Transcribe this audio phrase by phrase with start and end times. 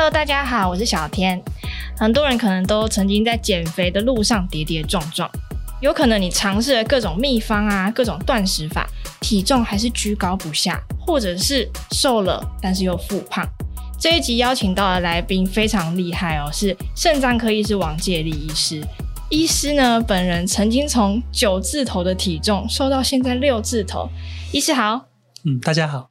[0.00, 1.38] Hello，大家好，我是小天。
[1.94, 5.30] 很多人可能都曾经在减肥的路上跌跌撞撞，
[5.82, 8.88] 有可能你尝试了各种秘方啊，各种断食法，
[9.20, 13.46] 体重还是居高不下，或者是瘦了但是又复胖。
[13.98, 18.82] 这一集邀请到的来宾非常厉害哦，是肾脏科医师王介立医师。
[19.28, 24.08] 医师呢，本人曾经从九字头的体重瘦到现在六字头。
[24.50, 25.08] 医师好，
[25.44, 26.09] 嗯，大家好。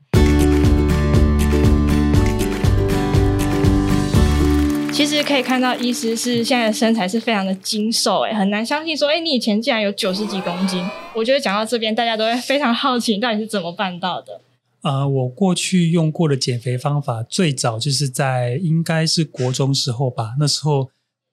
[5.00, 10.86] 其实可以看到，医师是现在的身材是非常的精瘦，哎，很难相信说，诶，你以前竟然有九十几公斤。
[11.16, 14.42] 我觉得讲到这边，大家都会非常好奇，你到底是怎么办到的？
[14.82, 20.90] 呃，我过去用过的减肥方法，最早就是在应该是国中时候吧，那时候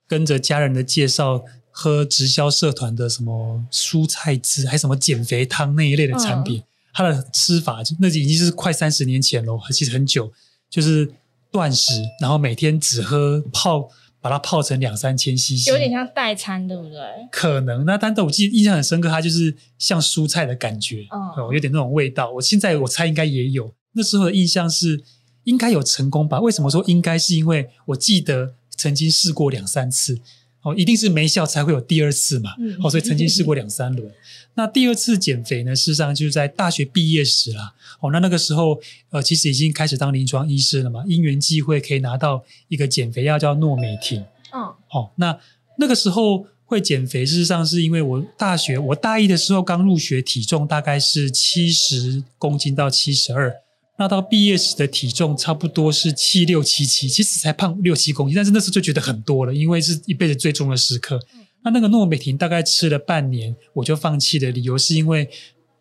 [0.07, 10.33] 跟着家人的介绍，喝直销社团的什么蔬菜汁，还什么减肥汤那一类的产品，嗯、它的吃法就那已经是快三十年前了，其实很久，
[10.71, 11.11] 就是。
[11.51, 13.89] 断食，然后每天只喝泡，
[14.21, 17.01] 把它泡成两三千 CC，有点像代餐，对不对？
[17.31, 22.31] 可能那，但是我记得印象很深刻，它就是像蔬菜的感觉，哦、嗯，有点那种味道。
[22.33, 25.03] 我现在我猜应该也有，那时候的印象是
[25.45, 26.41] 应该有成功吧？
[26.41, 27.19] 为什么说应该？
[27.19, 30.21] 是因为我记得曾经试过两三次。
[30.67, 32.51] 哦，一定是没效才会有第二次嘛。
[32.59, 34.13] 嗯，哦，所以曾经试过两三轮。
[34.55, 37.73] 那第二次减肥呢，事实上就是在大学毕业时啦。
[38.01, 41.05] 哦，那那个时候，呃，其实已经开始当临床医师了嘛。
[41.07, 44.25] 因缘际会可以拿到一个减肥药叫诺美婷。
[44.53, 45.39] 嗯，哦，那
[45.79, 53.55] 那个时候会减肥，事实上是因为我大学我大一的时候刚入学，体重大概是七十公斤到七十二。
[53.99, 61.19] 那到毕业时的体重差不多是七六七七，其实才胖六七公斤，但是那时候就觉得很多了，因为是一辈子最重的时刻。
[61.65, 65.29] 那那个诺美婷大概吃了半年，我就放弃的理由是因为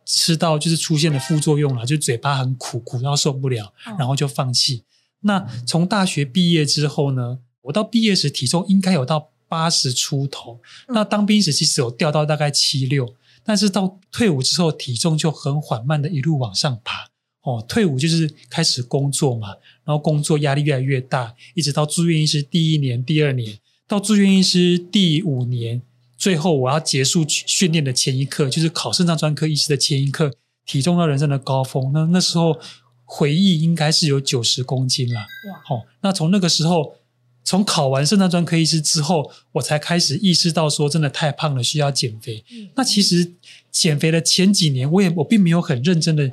[0.05, 4.83] 吃到就是出现了副作用了，就嘴巴很苦，苦到受不了，然后就放弃。
[5.21, 17.09] 那从大学毕业之后呢，我到毕业时体重应该有到八十出头，那当兵时其实有掉到大概七六，但是到退伍之后体重就很缓慢的一路往上爬。
[17.45, 19.49] 哦，退伍就是开始工作嘛，
[19.83, 25.79] 然后工作压力越来越大，一直到住院医师第一年、第二年，到住院医师第五年，
[26.17, 30.31] 最后我要结束训练的前一刻，就是考肾脏专科医师的前一刻，
[30.65, 31.91] 体重到人生的高峰。
[31.93, 32.59] 那那时候
[33.03, 35.19] 回忆应该是有九十公斤了。
[35.19, 35.61] 哇！
[35.63, 36.95] 好，那从那个时候，
[37.43, 42.43] 从考完肾脏专科医师之后，我才开始意识到说，真的太胖了，需要减肥。
[42.51, 42.69] 嗯。
[42.75, 43.33] 那其实
[43.69, 46.31] 减肥的前几年，我也我并没有很认真的。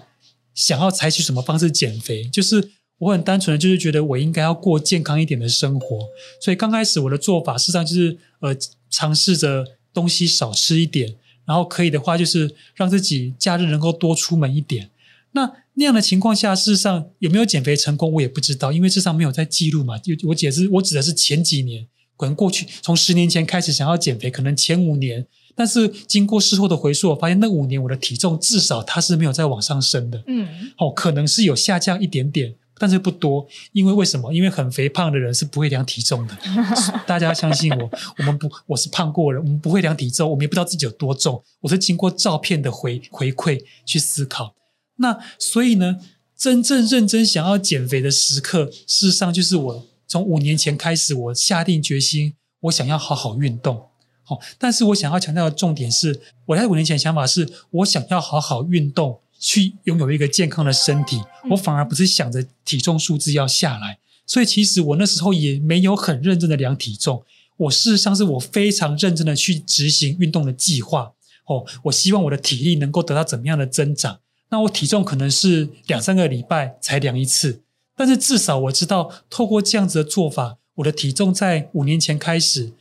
[0.55, 2.25] 想要采取什么方式减肥？
[2.25, 6.07] 就是我很单纯的，就是觉得我应该要过健康一点的生活。
[6.41, 8.57] 所以刚开始我的做法，事实上就是呃，
[8.91, 11.15] 尝试着东西少吃一点，
[11.45, 14.91] 然后可以的话，就是让自己假日能够多出门一点。
[15.33, 19.97] 那那样的情况下，事实上有没有减肥成功，我也不知道，因为事实上没有在记录嘛。
[19.99, 21.87] 就我解释，我指的是前几年，
[22.17, 25.27] 可能过去从十年前开始想要减肥，可能前五年。
[25.55, 30.23] 但是经过事后的回溯，我发现那五年我的体重至少它是没有再往上升的。
[30.27, 30.49] 嗯，
[30.79, 33.47] 哦，可能是有下降一点点，但是不多。
[33.73, 34.33] 因为为什么？
[34.33, 36.37] 因为很肥胖的人是不会量体重的。
[37.07, 41.43] 大家要相信我，我们不，我是胖过人，我们不会量体重，我们也不知道自己有多重。
[41.61, 44.55] 我是经过照片的回回馈去思考。
[44.97, 45.99] 那所以呢，
[46.37, 53.89] 真正认真想要减肥的时刻，事实上就是我从五年前开始，我下定决心，我想要好好运动。
[54.33, 61.21] 好，但是我想要强调的重点是，我在五年前的想法是我想要好好运动，去拥有一个健康的身体。
[61.51, 67.23] 我反而不是想着体重数字要下来，所以其实我那时候也没有很认真的量体重。
[67.59, 71.13] 我事实上是我非常认真的去执行运动的计划。
[71.47, 74.21] 哦，我希望我的体力能够得到怎么样的增长？
[74.51, 77.61] 那我体重可能是两三个礼拜才量一次，
[77.97, 82.73] 但是至少我知道，透过这样子的做法，我的体重在五年前开始。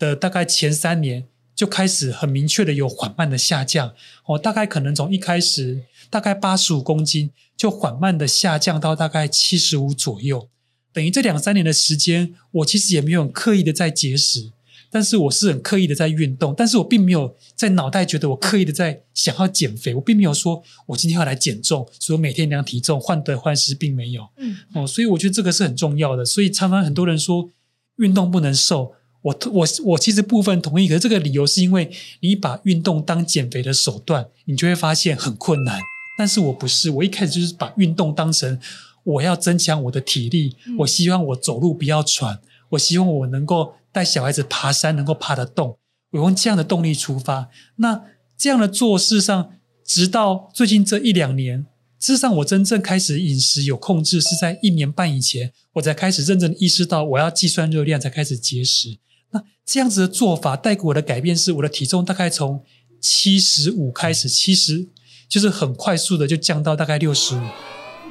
[0.00, 3.92] 的大概前三年就开始很明确的有缓慢的下降，
[4.24, 10.48] 哦，大概可能从一开始大概八十五公斤，就缓慢的下降到大概七十五左右，
[10.90, 14.50] 等于这两三年的时间，我其实也没有很刻意的在节食，
[14.90, 27.50] 但是我是很刻意的在运动，但是我并没有在脑袋觉得我刻意的在想要减肥，我并没有说我今天要来减重，所以我每天量体重患得患失，并没有，嗯，哦，所以我觉得这个是很重要的，所以常常很多人说
[27.98, 28.94] 运动不能瘦。
[29.22, 31.90] 我我我其实部分同意，可是这个理由是因为
[32.20, 35.78] 你把运动当减肥的手段，你就会发现很困难。
[36.16, 38.58] 但是我不是，我一开始就是把运动当成
[39.04, 42.40] 我要增强我的体力，我希望我走路不要喘，
[42.70, 45.76] 我希望我能够带小孩子爬山能够爬得动，
[46.12, 47.48] 我用这样的动力出发。
[47.76, 48.02] 那
[48.36, 49.52] 这样的做事上，
[49.84, 51.66] 直到最近这一两年，
[51.98, 58.98] 事实上，我真正开始饮食有控制是在一年半以前，我才开始认真意识到我要计算热量，才开始节食。
[59.30, 62.64] 那这样子的做法带给我的改变是，我的体重大概从
[63.00, 64.88] 七十五开始，七十
[65.28, 67.42] 就是很快速的就降到大概六十五，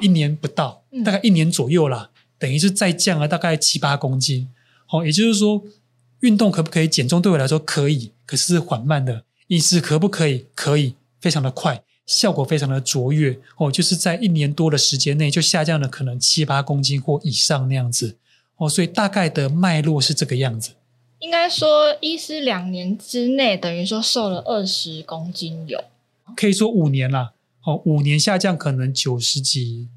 [0.00, 4.48] 一年不到，大概一年左右啦，等于是再降了大概七八公斤。
[4.86, 5.62] 好，也就是说，
[6.20, 7.22] 运动可不可以减重？
[7.22, 9.24] 对我来说可以，可是缓慢的。
[9.48, 10.46] 饮食可不可以？
[10.54, 11.82] 可以，非常的快。
[12.06, 18.16] 效果非常的卓越哦，就是在一年多的时间内就下降了可能七八公斤或以上那样子
[18.56, 20.72] 哦，所以大概的脉络是这个样子。
[21.20, 25.82] 应该说，医师两年之内等于说瘦了二十公斤有，
[26.34, 27.34] 可以说五年了
[27.64, 29.88] 哦，五年下降可能九十几，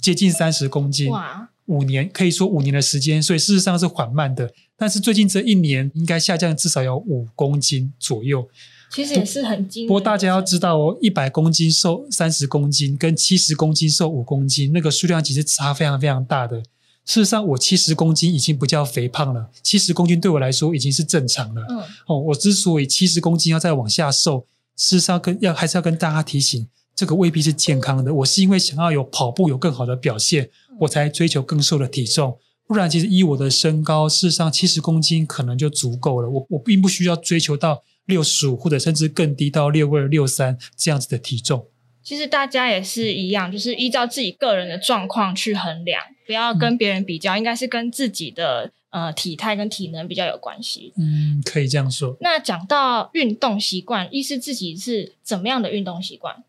[0.00, 8.48] 接近三十公斤哇，五年可以说五年的时间，所以事实上是缓慢的，但是最近这一年应该下降至少有五公斤左右。
[8.90, 9.86] 其实也是很惊。
[9.86, 16.62] 不过大家要知道哦，一百公斤瘦三十公斤，跟七十公斤瘦五公斤，那个数量其实差非常非常大的。
[17.04, 21.62] 事实上，我七十公斤已经不叫肥胖了，七十公斤对我来说已经是正常了。
[21.68, 24.46] 嗯，哦，我之所以七十公斤要再往下瘦，
[24.76, 26.66] 事实上跟要还是要跟大家提醒，
[26.96, 28.12] 这个未必是健康的。
[28.14, 30.48] 我是因为想要有跑步有更好的表现，
[30.80, 32.38] 我才追求更瘦的体重。
[32.66, 36.28] 不然，其实以我的身高，事实上七十公斤可能就足够了。
[36.28, 37.82] 我我并不需要追求到。
[38.06, 41.68] 六十五或者甚至更低到六二、六三这样子的体重，
[42.04, 50.92] 其实大家也是一样，就是依照自己个人的状况去衡量，不要跟别人比较，嗯、应该是跟自己的呃体态跟体能比较有关系。
[50.98, 52.14] 嗯，可以这样说。
[52.20, 56.44] 那讲到运动习惯，意思自己是怎么样的运动习惯？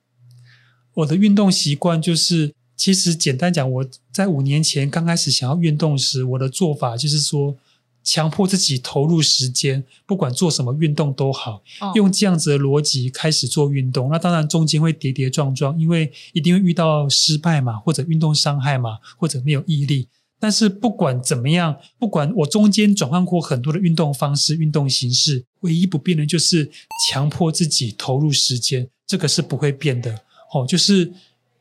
[0.95, 7.55] 我的运动习惯就是，其实简单讲，我在五年前刚开始想要运动时，我的做法就是说。
[8.05, 14.09] 强迫自己投入时间，不管做什么运动都好，哦、用这样子的逻辑开始做运动。
[14.11, 20.07] 那当然中间会跌跌撞撞，因为一定会遇到失败嘛，或者运动伤害嘛，或者没有毅力。
[20.39, 26.69] 但是不管怎么样，不管我中间转换过很多的运动方式、运动形式，唯一不变的就是
[27.09, 30.21] 强迫自己投入时间，这个是不会变的。
[30.53, 31.11] 哦，就是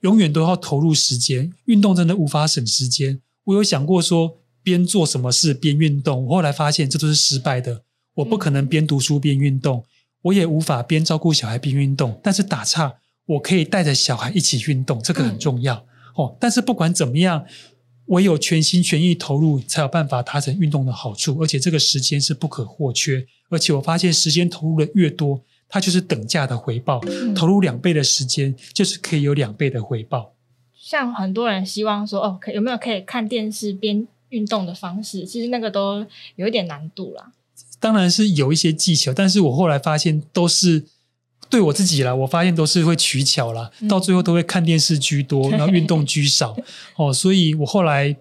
[0.01, 1.51] 永远都要投入时间。
[1.65, 3.23] 运动真的无法省时间。
[3.45, 4.37] 我有想过说。
[4.65, 7.83] 边做什么事边运动，我后来发现这都是失败的。
[8.15, 9.85] 我不可能边读书边运动，
[10.23, 12.19] 我也无法边照顾小孩边运动。
[12.23, 12.95] 但是打岔，
[13.27, 16.37] 我可以带着小孩一起运动，这个很重要、嗯、哦。
[16.41, 17.45] 但是不管怎么样，
[18.07, 21.39] 唯有全心全意投入，才有办法达成运动的好处。
[21.41, 23.27] 而且这个时间是不可或缺。
[23.51, 27.01] 而且我发现，时间投入的越多，它就是等价的回报。
[27.07, 30.33] 嗯、投入两倍的时间，就是可以有两倍的回报。
[30.73, 36.05] 像很多人希望说，哦，可有没有可以看电视边运动的方式，其实那个都
[36.37, 37.33] 有一点难度啦。
[37.79, 40.85] 当然是有一些技巧，但是我后来发现都是
[41.49, 46.57] 对我自己啦，我发现都是会取巧啦，嗯、到最后都会看电视居多，然后运动居少。
[46.97, 48.17] 哦，所以我后来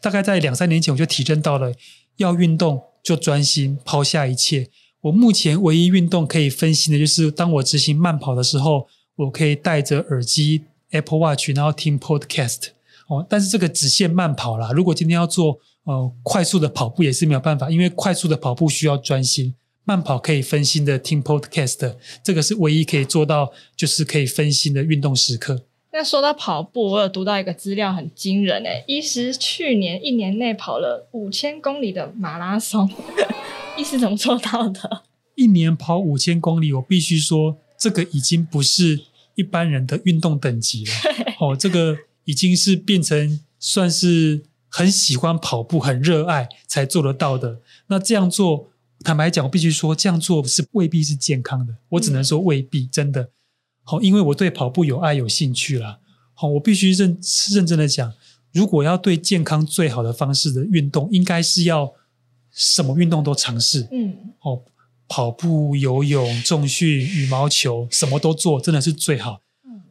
[0.00, 1.72] 大概在两三年前我就体证到了，
[2.16, 4.68] 要运动就专心，抛下一切。
[5.02, 10.62] 我目前唯一运动可以分心的就是，当我执行慢跑的时候，我可以戴着耳机
[10.92, 12.68] Apple Watch，然后听 Podcast。
[13.12, 14.70] 哦，但是这个只限慢跑啦。
[14.72, 19.54] 如果今天要做呃快速的跑步也是没有办法，因为快速的跑步需要专心，
[19.84, 21.94] 慢跑可以分心的听 podcast，
[22.24, 25.64] 这个是唯一可以做到就是可以分心的运动时刻。
[25.92, 32.90] 那说到跑步，我有读到一个资料很惊人诶，医师去年一年内跑了五千公里的马拉松，
[33.76, 35.02] 医师怎么做到的？
[35.34, 39.02] 一年跑五千公里，我必须说这个已经不是
[39.34, 40.92] 一般人的运动等级了。
[41.38, 41.98] 哦，这个。
[42.24, 47.60] 已经是变成算是很喜欢跑步、很热爱才做得到的。
[47.88, 48.70] 那这样做，
[49.04, 51.74] 坦白讲，我必须说，这样做是未必是健康的。
[51.90, 53.30] 我只能说未必，真的。
[53.84, 55.98] 好，因为我对跑步有爱、有兴趣啦。
[56.34, 57.18] 好，我必须认
[57.52, 58.12] 认真的讲，
[58.52, 61.92] 如果要对健康最好的方式的运动，应该是要
[62.50, 63.88] 什么运动都尝试。
[63.90, 64.62] 嗯，哦，
[65.08, 69.40] 跑步、游泳、重训、羽毛球，什么都做，真的是最好。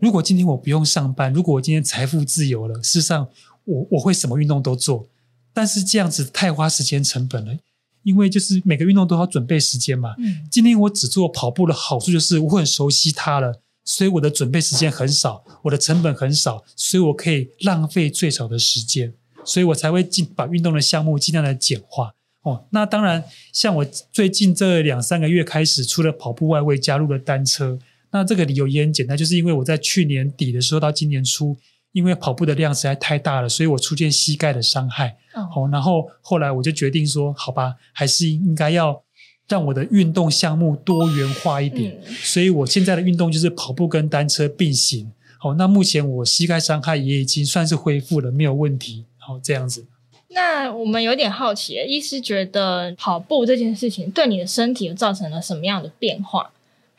[0.01, 3.27] 如果今天我不用上班，如果我今天财富自由了，事实上
[3.65, 5.07] 我我会什么运动都做，
[5.53, 7.55] 但是这样子太花时间成本了，
[8.01, 10.15] 因为就是每个运动都要准备时间嘛。
[10.17, 19.13] 嗯，今天我只做跑步的好处就是我很熟悉它了，所以我的准备时间很少，我的成本很少，所以我可以浪费最少的时间，
[19.45, 22.15] 所以我才会尽把运动的项目尽量的简化。
[22.41, 27.77] 哦，那当然，像我最近这两三个月开始，除了跑步外，我也加入了单车。
[28.11, 31.55] 那这个理由也很简单，就是因为我在去年底的时候到今年初，
[31.93, 35.17] 因为跑步的量实在太大了，所以我出现膝盖的伤害。
[35.33, 39.01] 哦，然后后来我就决定说，好吧，还是应该要
[39.47, 41.97] 让我的运动项目多元化一点。
[42.05, 45.11] 嗯，所以我现在的运动就是跑步跟单车并行。
[45.37, 49.05] 好，那目前我膝盖伤害也已经算是恢复了，没有问题。
[49.17, 49.85] 好，这样子。
[50.33, 56.51] 那我们有点好奇，医师觉得跑步这件事情对你的身体造成了什么样的变化？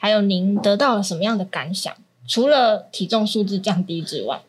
[0.03, 1.95] 还有您得到了什么样的感想？
[2.27, 4.43] 除了体重数字降低之外，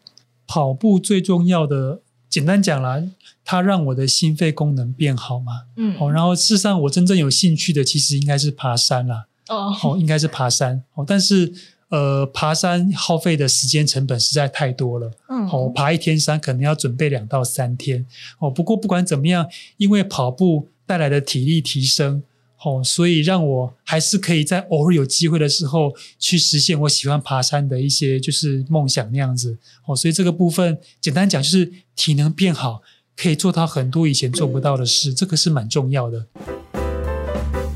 [0.47, 3.03] 跑步最重要的，简单讲啦，
[3.45, 5.65] 它让我的心肺功能变好嘛。
[5.75, 9.27] 嗯，好，然后事实上我真正有兴趣的，其实应该是爬山啦。
[9.49, 10.83] 哦，哦，应该是爬山。
[10.95, 11.53] 哦，但是。
[11.89, 15.11] 呃，爬山耗费的时间成本实在太多了。
[15.29, 18.03] 嗯，哦，爬一天山可能要准备两到三天。
[18.39, 22.23] 哦，不过不管怎么样，因为跑步带来的体力提升，
[22.65, 29.57] 哦，所以让我还是可以在偶尔有机会的时候去实现我喜欢爬山的一些就是梦想那样子。
[29.85, 32.81] 哦，所以这个部分简单讲就是体能变好，
[33.17, 36.25] 可以做到很多以前做不到的事，这个是蛮重要的。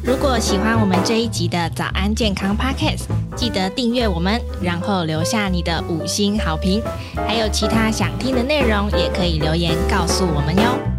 [0.06, 6.82] 如果喜欢我们这一集的早安健康 Podcast，记得订阅我们，然后留下你的五星好评。
[7.14, 10.97] 还有其他想听的内容，也可以留言告诉我们哟。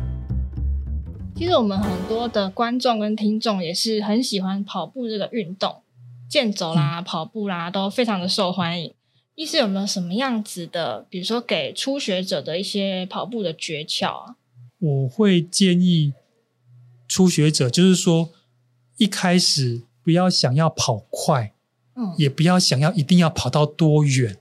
[1.38, 5.82] 其实我们很多的观众跟听众也是很喜欢跑步这个运动，
[6.28, 8.92] 健走啦、跑步啦都非常的受欢迎。
[9.36, 14.34] 医师有没有什么样子的，比如说给初学者的一些跑步的诀窍啊？
[14.80, 16.12] 我会建议
[17.06, 18.30] 初学者，就是说。
[18.96, 21.52] 一开始不要想要跑快，
[21.94, 24.36] 嗯，也不要想要一定要跑到多远。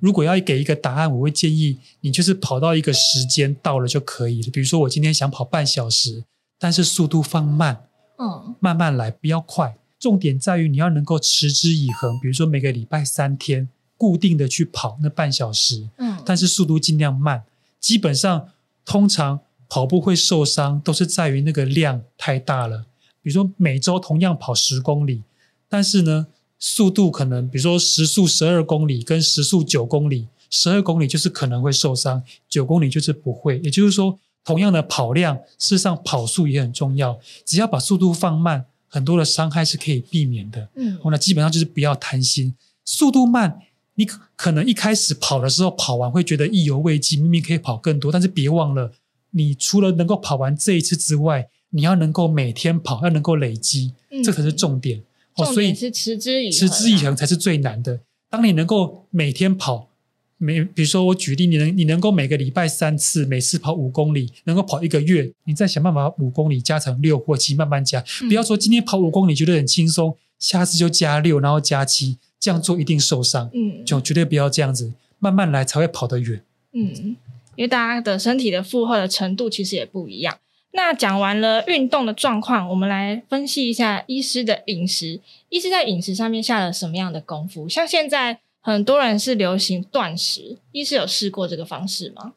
[0.00, 4.50] 我如果要给一个答案，我会建议你就是跑到一个时间到了就可以了。
[4.50, 6.24] 比如说我今天想跑半小时，
[6.58, 7.84] 但是速度放慢，
[8.18, 9.76] 嗯，慢慢来，不要快。
[9.98, 12.20] 重点在于你要能够持之以恒。
[12.20, 17.44] 比如说每个礼拜三天固定的去跑那半小时，嗯，但是速度尽量慢。
[17.80, 18.48] 基本上
[18.84, 22.84] 通常跑步会受伤，都是在于那个量太大了。
[23.22, 25.22] 比如说每周同样跑十公里，
[25.68, 26.26] 但是呢，
[26.58, 33.58] 速度可能比如说时速十二公里跟时速九公里，十二公里就是可能会受伤，九公里就是不会。
[33.58, 37.18] 也就是说，同样的跑量，事实上跑速也很重要。
[37.44, 40.68] 只要把速度放慢，很多的伤害是可以避免的。
[40.76, 43.58] 嗯，那基本上就是不要贪心，速度慢，
[43.96, 48.92] 你可能一开始跑的时候跑完会觉得意犹未尽，明明可以跑更多，但是别忘了，
[49.32, 55.02] 你除了能够跑完这一次之外，你要能够每天跑，要能够累积，嗯、这可是重点。
[55.36, 58.00] 重点是持之以恒，持之以恒才是最难的。
[58.30, 59.90] 当你能够每天跑，
[60.38, 68.04] 每比如说我举例，你能你能够每个礼拜三次，每次跑五公里，能够跑一个月，你再想办法五公里加成六或七，慢慢加。
[68.22, 73.50] 嗯、不要说今天跑五公里觉得很轻松，下次就加六，然后加七，这样做一定受伤。
[73.54, 76.42] 嗯，就绝对不要这样子，慢慢来才会跑得远。
[76.72, 77.16] 嗯，
[77.54, 80.38] 因为大家的身体的负荷的程度其实也不一样。
[80.72, 85.20] 那讲完了运动的状况，我们来分析一下医师的饮食。
[85.48, 87.66] 医师在饮食上面下了什么样的功夫？
[87.66, 92.34] 像现在很多人是流行断食，医师有试过这个方式吗？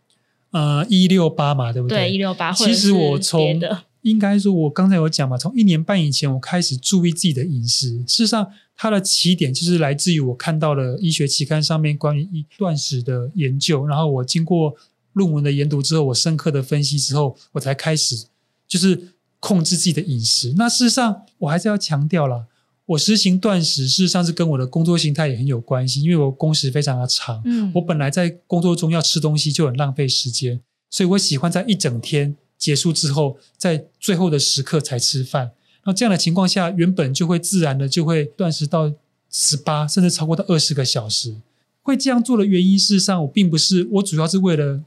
[0.52, 1.98] 呃，一六八嘛，对不对？
[1.98, 2.54] 对，一六八。
[2.54, 3.60] 其实我从
[4.04, 7.98] 应该说，我刚才有讲嘛，从一年半以前我开始注意自己的饮食。
[8.08, 14.74] 事实上，它的起点就是来自于我看到了医学期刊上面关于断食的研究，然后我经过。
[15.20, 18.26] 论文的研读之后，我深刻的分析之后，我才开始
[18.66, 19.10] 就是
[19.42, 20.54] 控制自己的饮食。
[20.58, 22.46] 那事实上，我还是要强调了，
[22.86, 27.42] 我实行断食，事实上是跟我的工作形态也很有关系，因为我工时非常的长。
[27.44, 35.52] 嗯，我本来在工作中要吃东西就很浪费时间，所以我喜欢在一整天结束之后，在最后的时刻才吃饭。
[35.86, 38.94] 那这样的情况下，原本就会自然的就会断食到
[39.30, 41.36] 十八甚至超过到二十个小时。
[41.82, 44.82] 会这样做的原因，事实上我并不是，我主要是为了。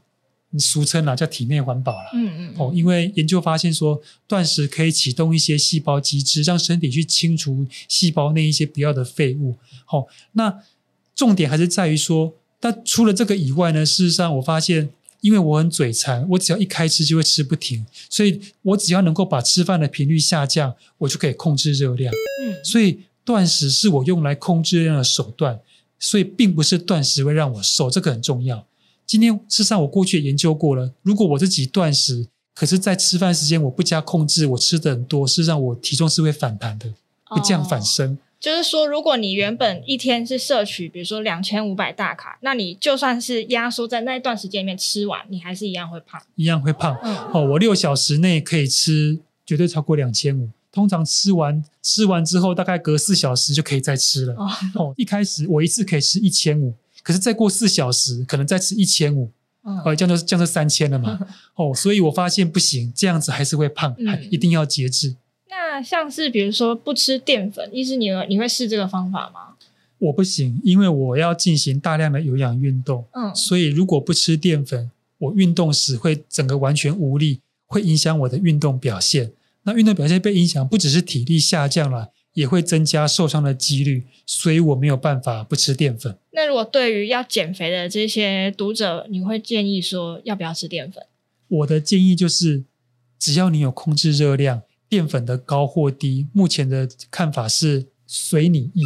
[0.59, 2.11] 俗称啊，叫体内环保了。
[2.13, 9.55] 嗯嗯哦，因为研究发现说，断食可以启动一些细胞机制，让身体去清除细胞内一些不要的废物。
[9.85, 10.61] 好，那
[11.15, 14.89] 重点还是在于说，但除了这个以外呢，事实上我发现，
[15.21, 22.13] 因为我很嘴馋，我只要一开吃就会吃不停，所以我只要能够把吃饭的频率下降，我就可以控制热量。
[22.41, 25.59] 嗯，所以断食是我用来控制热量的手段，
[25.97, 28.65] 所以并不是断食会让我瘦，这个很重要。
[29.05, 30.91] 今天事实上，我过去也研究过了。
[31.01, 36.87] 如果我自己断食，可是，在吃饭时间我不加控制，我吃的很多，事实上我体重是会反弹的，
[37.25, 38.11] 会这样反升。
[38.13, 46.95] 哦，就是说，如果你原本一天是摄取，比如说两千五百大卡，那你就算是压缩在那一段时间里面吃完，你还是一样会胖，一样会胖。
[47.03, 54.35] 嗯，哦，我六小时内可以吃绝对超过两千五，通常吃完吃完之后，大概隔四小时就可以再吃了。
[54.35, 56.73] 哦，哦，一开始我一次可以吃一千五。
[57.03, 59.29] 可是再过四小时，可能再吃一千五，
[59.85, 61.19] 呃，这样就这样就三千了嘛。
[61.55, 65.15] 哦，所以我发现不行，这样子还是会胖，嗯、还一定要节制。
[65.49, 69.55] 那像是比如说不吃淀粉，意思你你会试这个方法吗？
[69.99, 79.31] 我不行，因为我要进行大量的有氧运动，嗯，所以如果不吃淀粉，我运动时会整个完全无力，会影响我的运动表现。
[79.63, 86.17] 那运动表现被影响，不只是体力下降了，也会增加受伤的几率，所以我没有办法不吃淀粉。
[86.31, 91.03] 那如果对于要减肥的这些读者，你会建议说要不要吃淀粉？
[91.47, 92.63] 我的建议就是，
[93.19, 98.81] 只要你有控制热量，淀粉的高或低，目前的看法是随你意。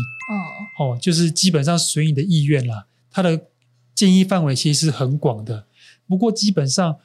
[0.79, 2.87] 哦哦，就是基本上随你的意愿啦。
[3.09, 3.47] 它的
[3.95, 5.65] 建议范围其实是很广的，
[6.07, 6.97] 不过基本上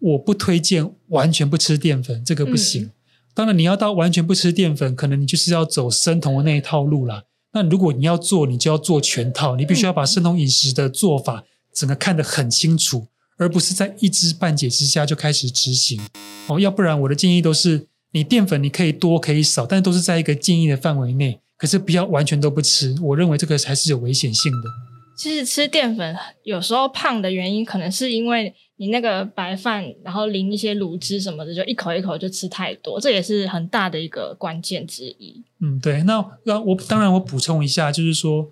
[0.00, 2.82] 我不推荐完全不吃淀粉，这个不行。
[2.84, 2.90] 嗯
[3.34, 7.24] 当然，你要到完全不吃淀粉，可能你就是要走生酮的那一套路啦。
[7.52, 16.00] 那如果你要做，你就要做全套，你必须要把生酮饮食的做法整个看得很清楚，而不是在一知半解之下就开始执行。
[16.46, 22.94] 哦，要不然我的建议都是，你淀粉你可以多可以少，但都是在一个建议的范围内，可是不要完全都不吃。
[23.02, 24.93] 我认为这个才是有危险性的。
[25.16, 35.42] 其实吃淀粉有时候胖的原因，可能是因为你那个白饭，然后淋一些卤汁什么的，就一口一口就吃太多，这也是很大的一个关键之一。
[35.60, 36.02] 嗯，对。
[36.02, 38.50] 那那我当然我补充一下，就是说，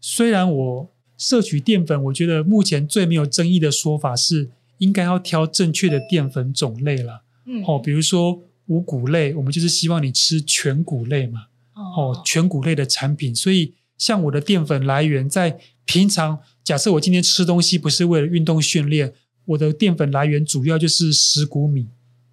[0.00, 7.22] 虽然我摄取淀粉，我觉得目前最没有争议的说法是，应该要挑正确的淀粉种类了。
[7.46, 11.46] 嗯，哦，比如说五谷类，我们就是希望你吃全谷类嘛。
[11.74, 15.58] 哦，哦，全谷类的产品，所以像我的淀粉来源在。
[15.84, 19.12] 平常假设我今天吃东西不是为了运动训练，
[19.44, 21.88] 我的淀粉来源主要就是十谷米，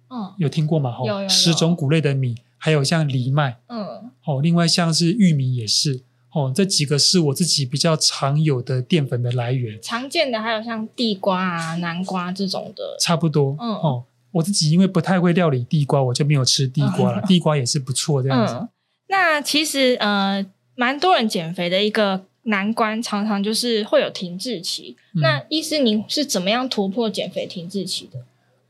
[0.08, 0.96] 嗯，有听过吗？
[1.04, 1.28] 有有有。
[1.28, 6.02] 十种谷类的米，还有像藜麦，嗯，哦，另外像是玉米也是，
[6.32, 9.78] 哦，这几个是我自己比较常有的淀粉的来源。
[9.82, 17.20] 常见的还有像地瓜啊、南瓜这种的，差不多，嗯，哦，我自己因为不太会料理地瓜，我就没有吃地瓜了。
[17.20, 18.54] 嗯，地瓜也是不错这样子。
[18.54, 18.68] 嗯，
[19.08, 22.26] 那其实呃，蛮多人减肥的一个。
[22.44, 24.96] 难关常常就是会有停滞期。
[25.14, 28.24] 嗯、那医师，您是怎么样突破减肥停滞期的？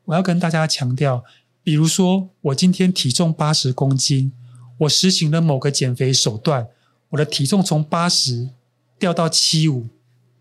[0.06, 1.22] 我要跟大家强调，
[1.62, 4.32] 比如说我今天体重八十公斤，
[4.78, 6.66] 我实行了某个减肥手段，
[7.10, 8.48] 我的体重从八十
[8.98, 9.86] 掉到七五，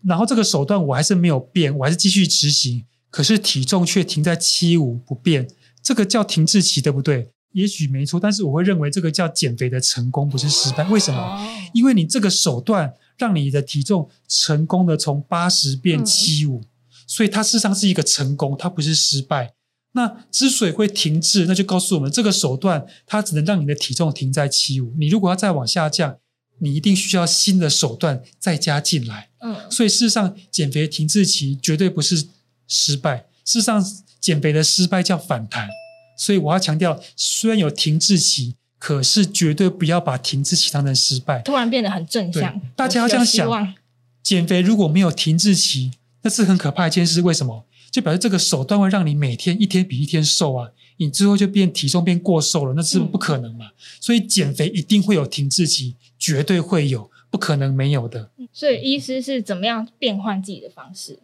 [0.02, 5.46] 然后这个手段我还是没有变，我还是继续执行，可是体重却停在七五不变，
[5.80, 7.30] 这个叫停滞期，对不对？
[7.52, 10.82] 也许没错，但是我会认为这个叫减肥的成功，不是失败。
[10.88, 11.70] 为什么？
[11.72, 12.92] 因为你这个手段。
[13.20, 16.64] 让你的体重成功的从八十变七五，嗯，
[17.06, 19.52] 所以它事实上是一个成功，它不是失败。
[19.92, 24.94] 那之所以会停滞，那就告诉我们这个手段它只能让你的体重停在七五。
[24.98, 26.16] 你如果要再往下降，
[26.60, 29.28] 你一定需要新的手段再加进来。
[29.40, 32.26] 嗯，所以事实上减肥停滞期绝对不是
[32.66, 33.84] 失败，事实上
[34.18, 35.68] 减肥的失败叫反弹。
[36.16, 38.56] 所以我要强调，虽然有停滞期。
[38.80, 42.58] 可是绝对不要把停滞期当成失败，突然变得很正向。
[42.74, 43.74] 大家要这样想，
[44.22, 45.90] 减肥如果没有停滞期，
[46.22, 47.20] 那是很可怕一件事。
[47.20, 47.66] 为什么？
[47.90, 53.66] 就表示这个手段会让你每天一天比一天瘦啊，你最后就变体重变过瘦了，那是不可能嘛。
[53.66, 58.30] 嗯、所以减肥一定会有停滞期，绝对会有，不可能没有的。
[58.50, 61.18] 所以医师是怎么样变换自己的方式？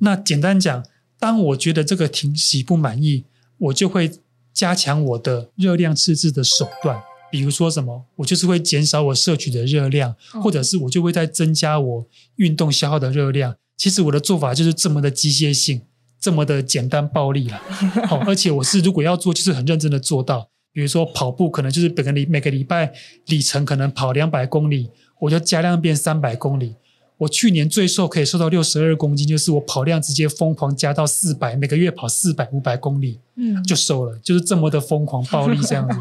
[0.00, 0.84] 那简单讲，
[1.18, 3.24] 当我觉得这个停息不满意，
[3.56, 4.12] 我就会。
[4.52, 13.56] 加强我的热量赤字的手段，比如说什么，我就是会减少我摄取的热量，或者是我就会再增加我运动消耗的热量。
[13.76, 15.82] 其实我的做法就是这么的机械性，
[16.20, 17.60] 这么的简单暴力了。
[18.06, 20.50] 好，而且我是如果要做，就是很认真的做到。
[20.72, 22.92] 比如说跑步，可能就是每个礼每个礼拜
[23.26, 26.76] 里程可能跑两百公里，我就加量变三百公里。
[27.22, 35.96] 我去年最瘦可以瘦到六十二公斤，就是我跑量直接疯狂加到四百，每个月跑四百五百公里，嗯，就瘦了，就是这么的疯狂暴力这样子。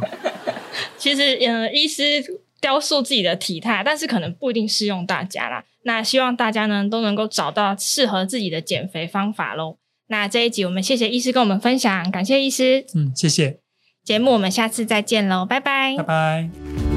[0.98, 2.04] 其实，嗯、呃，医师
[2.60, 5.64] 雕塑自己的体态，但是可能不一定适用大家啦。
[5.84, 9.78] 那希望大家呢都能够找到适合自己的减肥方法喽。
[10.08, 12.86] 那这一集我们谢谢医师跟我们分享，感谢医师。
[12.96, 13.60] 嗯，谢谢。
[14.04, 16.91] 节目我们下次再见喽，拜拜，拜拜。